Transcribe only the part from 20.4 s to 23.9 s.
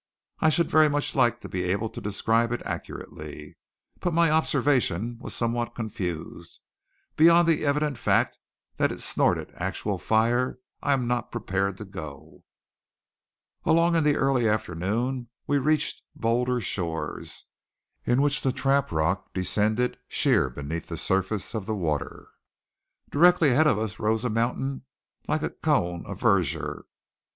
beneath the surface of the water. Directly ahead of